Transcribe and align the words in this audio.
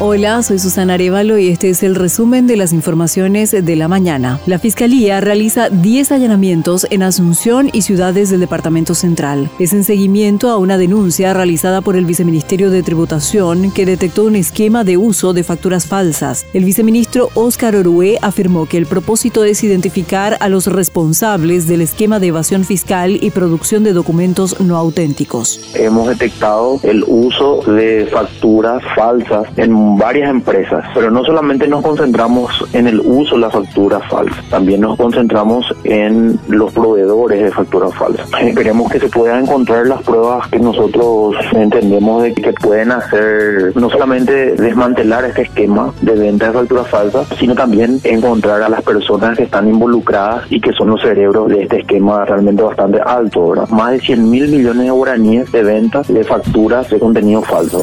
Hola, 0.00 0.44
soy 0.44 0.60
Susana 0.60 0.94
Arevalo 0.94 1.38
y 1.38 1.48
este 1.48 1.70
es 1.70 1.82
el 1.82 1.96
resumen 1.96 2.46
de 2.46 2.56
las 2.56 2.72
informaciones 2.72 3.50
de 3.50 3.74
la 3.74 3.88
mañana. 3.88 4.38
La 4.46 4.60
Fiscalía 4.60 5.20
realiza 5.20 5.70
10 5.70 6.12
allanamientos 6.12 6.86
en 6.90 7.02
Asunción 7.02 7.68
y 7.72 7.82
ciudades 7.82 8.30
del 8.30 8.38
Departamento 8.38 8.94
Central. 8.94 9.50
Es 9.58 9.72
en 9.72 9.82
seguimiento 9.82 10.50
a 10.50 10.56
una 10.56 10.78
denuncia 10.78 11.34
realizada 11.34 11.80
por 11.80 11.96
el 11.96 12.04
Viceministerio 12.04 12.70
de 12.70 12.84
Tributación 12.84 13.72
que 13.72 13.86
detectó 13.86 14.26
un 14.26 14.36
esquema 14.36 14.84
de 14.84 14.96
uso 14.96 15.32
de 15.32 15.42
facturas 15.42 15.86
falsas. 15.86 16.46
El 16.54 16.64
viceministro 16.64 17.30
Óscar 17.34 17.74
Orué 17.74 18.18
afirmó 18.22 18.66
que 18.66 18.78
el 18.78 18.86
propósito 18.86 19.42
es 19.42 19.64
identificar 19.64 20.36
a 20.38 20.48
los 20.48 20.68
responsables 20.68 21.66
del 21.66 21.80
esquema 21.80 22.20
de 22.20 22.28
evasión 22.28 22.64
fiscal 22.64 23.18
y 23.20 23.32
producción 23.32 23.82
de 23.82 23.94
documentos 23.94 24.60
no 24.60 24.76
auténticos. 24.76 25.74
Hemos 25.74 26.06
detectado 26.06 26.78
el 26.84 27.02
uso 27.04 27.62
de 27.62 28.06
facturas 28.12 28.80
falsas 28.94 29.48
en 29.56 29.87
varias 29.96 30.30
empresas, 30.30 30.84
pero 30.94 31.10
no 31.10 31.24
solamente 31.24 31.66
nos 31.68 31.82
concentramos 31.82 32.66
en 32.72 32.86
el 32.86 33.00
uso 33.00 33.36
de 33.36 33.42
las 33.42 33.52
facturas 33.52 34.02
falsas, 34.08 34.44
también 34.50 34.80
nos 34.80 34.96
concentramos 34.96 35.74
en 35.84 36.38
los 36.48 36.72
proveedores 36.72 37.17
de 37.48 37.54
facturas 37.54 37.94
falsas. 37.94 38.28
Queremos 38.56 38.90
que 38.90 39.00
se 39.00 39.08
puedan 39.08 39.44
encontrar 39.44 39.86
las 39.86 40.02
pruebas 40.02 40.48
que 40.48 40.58
nosotros 40.58 41.34
entendemos 41.52 42.22
de 42.22 42.34
que 42.34 42.52
pueden 42.52 42.92
hacer, 42.92 43.72
no 43.74 43.90
solamente 43.90 44.54
desmantelar 44.56 45.24
este 45.24 45.42
esquema 45.42 45.92
de 46.02 46.14
venta 46.14 46.48
de 46.48 46.52
facturas 46.52 46.88
falsas, 46.88 47.26
sino 47.38 47.54
también 47.54 48.00
encontrar 48.04 48.62
a 48.62 48.68
las 48.68 48.82
personas 48.82 49.36
que 49.36 49.44
están 49.44 49.68
involucradas 49.68 50.50
y 50.50 50.60
que 50.60 50.72
son 50.72 50.88
los 50.88 51.00
cerebros 51.00 51.48
de 51.48 51.62
este 51.62 51.80
esquema 51.80 52.24
realmente 52.24 52.62
bastante 52.62 53.00
alto, 53.00 53.50
¿verdad? 53.50 53.68
Más 53.68 53.92
de 53.92 54.00
100 54.00 54.30
mil 54.30 54.48
millones 54.48 54.84
de 54.84 54.90
guaraníes 54.90 55.52
de 55.52 55.62
ventas 55.62 56.08
de 56.08 56.24
facturas 56.24 56.88
de 56.90 56.98
contenido 56.98 57.42
falso. 57.42 57.82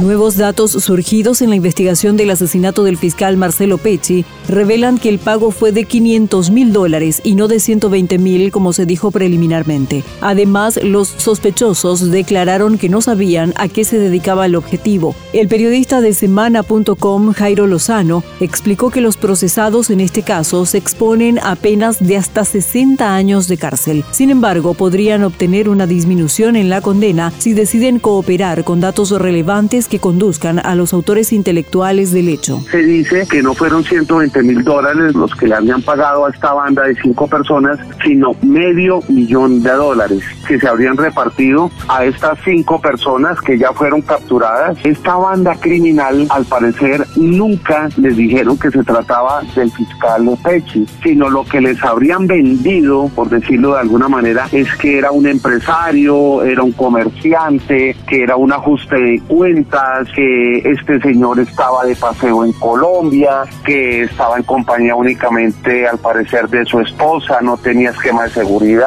Nuevos 0.00 0.36
datos 0.36 0.70
surgidos 0.70 1.42
en 1.42 1.50
la 1.50 1.56
investigación 1.56 2.16
del 2.16 2.30
asesinato 2.30 2.84
del 2.84 2.96
fiscal 2.96 3.36
Marcelo 3.36 3.78
Pecci 3.78 4.24
revelan 4.48 4.98
que 4.98 5.08
el 5.08 5.18
pago 5.18 5.50
fue 5.50 5.72
de 5.72 5.86
500 5.86 6.50
mil 6.50 6.72
dólares 6.72 7.20
y 7.24 7.34
no 7.34 7.48
de 7.48 7.58
120 7.58 8.18
mil 8.18 8.52
como 8.52 8.72
se 8.72 8.86
dijo 8.86 8.97
preliminarmente. 9.10 10.04
Además, 10.20 10.78
los 10.82 11.08
sospechosos 11.08 12.10
declararon 12.10 12.78
que 12.78 12.88
no 12.88 13.00
sabían 13.00 13.54
a 13.56 13.68
qué 13.68 13.84
se 13.84 13.98
dedicaba 13.98 14.46
el 14.46 14.56
objetivo. 14.56 15.14
El 15.32 15.48
periodista 15.48 16.00
de 16.00 16.12
semana.com, 16.12 17.32
Jairo 17.32 17.66
Lozano, 17.66 18.22
explicó 18.40 18.90
que 18.90 19.00
los 19.00 19.16
procesados 19.16 19.90
en 19.90 20.00
este 20.00 20.22
caso 20.22 20.66
se 20.66 20.78
exponen 20.78 21.38
a 21.38 21.54
penas 21.54 22.04
de 22.04 22.16
hasta 22.16 22.44
60 22.44 23.14
años 23.14 23.48
de 23.48 23.56
cárcel. 23.56 24.04
Sin 24.10 24.30
embargo, 24.30 24.74
podrían 24.74 25.22
obtener 25.22 25.68
una 25.68 25.86
disminución 25.86 26.56
en 26.56 26.68
la 26.68 26.80
condena 26.80 27.32
si 27.38 27.54
deciden 27.54 27.98
cooperar 27.98 28.64
con 28.64 28.80
datos 28.80 29.10
relevantes 29.10 29.88
que 29.88 29.98
conduzcan 29.98 30.58
a 30.58 30.74
los 30.74 30.92
autores 30.92 31.32
intelectuales 31.32 32.12
del 32.12 32.28
hecho. 32.28 32.60
Se 32.70 32.82
dice 32.82 33.26
que 33.30 33.42
no 33.42 33.54
fueron 33.54 33.84
120 33.84 34.42
mil 34.42 34.64
dólares 34.64 35.14
los 35.14 35.34
que 35.34 35.46
le 35.46 35.54
habían 35.54 35.82
pagado 35.82 36.26
a 36.26 36.30
esta 36.30 36.52
banda 36.52 36.84
de 36.84 36.94
cinco 36.96 37.26
personas, 37.26 37.78
sino 38.04 38.34
medio 38.42 38.87
millón 39.08 39.62
de 39.62 39.72
dólares 39.72 40.22
que 40.46 40.58
se 40.58 40.68
habrían 40.68 40.96
repartido 40.96 41.70
a 41.88 42.04
estas 42.04 42.38
cinco 42.44 42.80
personas 42.80 43.40
que 43.40 43.58
ya 43.58 43.72
fueron 43.72 44.02
capturadas. 44.02 44.78
Esta 44.84 45.16
banda 45.16 45.54
criminal, 45.60 46.26
al 46.30 46.44
parecer, 46.44 47.04
nunca 47.16 47.88
les 47.96 48.16
dijeron 48.16 48.58
que 48.58 48.70
se 48.70 48.82
trataba 48.82 49.42
del 49.54 49.70
fiscal 49.70 50.28
Pechi, 50.42 50.86
sino 51.02 51.28
lo 51.28 51.44
que 51.44 51.60
les 51.60 51.82
habrían 51.82 52.26
vendido, 52.26 53.10
por 53.14 53.28
decirlo 53.28 53.74
de 53.74 53.80
alguna 53.80 54.08
manera, 54.08 54.46
es 54.52 54.74
que 54.76 54.98
era 54.98 55.10
un 55.10 55.26
empresario, 55.26 56.42
era 56.42 56.62
un 56.62 56.72
comerciante, 56.72 57.96
que 58.08 58.22
era 58.22 58.36
un 58.36 58.52
ajuste 58.52 58.96
de 58.96 59.20
cuentas 59.26 60.08
que 60.14 60.58
este 60.58 61.00
señor 61.00 61.40
estaba 61.40 61.84
de 61.84 61.94
paseo 61.94 62.44
en 62.44 62.52
Colombia, 62.52 63.42
que 63.64 64.04
estaba 64.04 64.36
en 64.36 64.42
compañía 64.44 64.94
únicamente 64.94 65.86
al 65.86 65.98
parecer 65.98 66.48
de 66.48 66.64
su 66.64 66.80
esposa, 66.80 67.40
no 67.42 67.56
tenía 67.56 67.90
esquema 67.90 68.24
de 68.24 68.30
seguridad, 68.30 68.77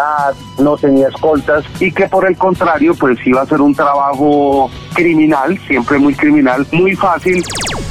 no 0.59 0.78
tenía 0.78 1.07
escoltas 1.07 1.63
y 1.79 1.91
que 1.91 2.07
por 2.07 2.28
el 2.28 2.38
contrario 2.38 2.94
pues 2.96 3.18
iba 3.25 3.41
a 3.41 3.46
ser 3.46 3.62
un 3.62 3.74
trabajo 3.74 4.69
criminal, 4.94 5.57
siempre 5.68 5.97
muy 5.97 6.13
criminal, 6.13 6.66
muy 6.72 6.96
fácil. 6.96 7.44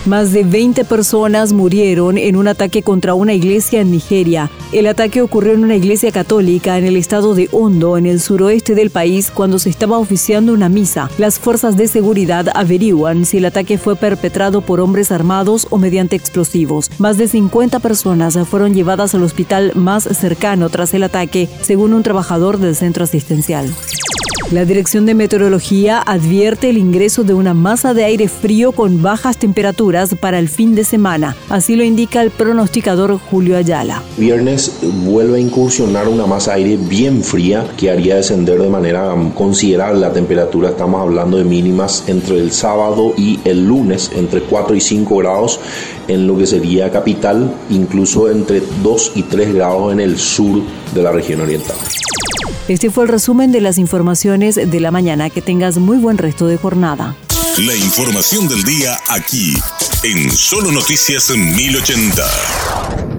Más 0.06 0.32
de 0.32 0.44
20 0.44 0.86
personas 0.86 1.52
murieron 1.52 2.16
en 2.16 2.36
un 2.36 2.48
ataque 2.48 2.82
contra 2.82 3.12
una 3.12 3.34
iglesia 3.34 3.82
en 3.82 3.90
Nigeria. 3.90 4.50
El 4.72 4.86
ataque 4.86 5.20
ocurrió 5.20 5.52
en 5.52 5.62
una 5.62 5.76
iglesia 5.76 6.10
católica 6.10 6.78
en 6.78 6.86
el 6.86 6.96
estado 6.96 7.34
de 7.34 7.50
Hondo, 7.52 7.98
en 7.98 8.06
el 8.06 8.18
suroeste 8.18 8.74
del 8.74 8.88
país, 8.88 9.30
cuando 9.30 9.58
se 9.58 9.68
estaba 9.68 9.98
oficiando 9.98 10.54
una 10.54 10.70
misa. 10.70 11.10
Las 11.18 11.38
fuerzas 11.38 11.76
de 11.76 11.86
seguridad 11.86 12.46
averiguan 12.54 13.26
si 13.26 13.36
el 13.36 13.44
ataque 13.44 13.76
fue 13.76 13.94
perpetrado 13.94 14.62
por 14.62 14.80
hombres 14.80 15.12
armados 15.12 15.66
o 15.68 15.76
mediante 15.76 16.16
explosivos. 16.16 16.90
Más 16.98 17.18
de 17.18 17.28
50 17.28 17.78
personas 17.80 18.38
fueron 18.48 18.72
llevadas 18.72 19.14
al 19.14 19.22
hospital 19.22 19.72
más 19.74 20.04
cercano 20.04 20.70
tras 20.70 20.94
el 20.94 21.02
ataque, 21.02 21.46
según 21.60 21.92
un 21.92 22.02
trabajador 22.02 22.56
del 22.56 22.74
centro 22.74 23.04
asistencial. 23.04 23.70
La 24.50 24.64
Dirección 24.64 25.06
de 25.06 25.14
Meteorología 25.14 26.00
advierte 26.00 26.70
el 26.70 26.76
ingreso 26.76 27.22
de 27.22 27.34
una 27.34 27.54
masa 27.54 27.94
de 27.94 28.02
aire 28.02 28.26
frío 28.26 28.72
con 28.72 29.00
bajas 29.00 29.36
temperaturas 29.36 30.16
para 30.16 30.40
el 30.40 30.48
fin 30.48 30.74
de 30.74 30.82
semana. 30.82 31.36
Así 31.48 31.76
lo 31.76 31.84
indica 31.84 32.20
el 32.20 32.32
pronosticador 32.32 33.16
Julio 33.16 33.56
Ayala. 33.56 34.02
Viernes 34.16 34.72
vuelve 35.04 35.38
a 35.38 35.40
incursionar 35.40 36.08
una 36.08 36.26
masa 36.26 36.54
de 36.54 36.64
aire 36.64 36.76
bien 36.78 37.22
fría 37.22 37.64
que 37.76 37.90
haría 37.92 38.16
descender 38.16 38.60
de 38.60 38.68
manera 38.68 39.14
considerable 39.36 40.00
la 40.00 40.12
temperatura. 40.12 40.70
Estamos 40.70 41.00
hablando 41.00 41.36
de 41.36 41.44
mínimas 41.44 42.02
entre 42.08 42.38
el 42.38 42.50
sábado 42.50 43.14
y 43.16 43.38
el 43.44 43.64
lunes, 43.64 44.10
entre 44.16 44.40
4 44.40 44.74
y 44.74 44.80
5 44.80 45.16
grados 45.18 45.60
en 46.08 46.26
lo 46.26 46.36
que 46.36 46.48
sería 46.48 46.90
capital, 46.90 47.54
incluso 47.70 48.28
entre 48.28 48.60
2 48.82 49.12
y 49.14 49.22
3 49.22 49.54
grados 49.54 49.92
en 49.92 50.00
el 50.00 50.18
sur 50.18 50.60
de 50.92 51.02
la 51.04 51.12
región 51.12 51.40
oriental. 51.40 51.76
Este 52.70 52.88
fue 52.88 53.02
el 53.02 53.08
resumen 53.10 53.50
de 53.50 53.60
las 53.60 53.78
informaciones 53.78 54.54
de 54.54 54.78
la 54.78 54.92
mañana. 54.92 55.28
Que 55.28 55.42
tengas 55.42 55.78
muy 55.78 55.98
buen 55.98 56.18
resto 56.18 56.46
de 56.46 56.56
jornada. 56.56 57.16
La 57.58 57.74
información 57.74 58.46
del 58.46 58.62
día 58.62 58.96
aquí, 59.08 59.54
en 60.04 60.30
Solo 60.30 60.70
Noticias 60.70 61.30
1080. 61.36 63.09